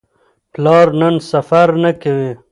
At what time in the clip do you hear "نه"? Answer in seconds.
1.83-1.91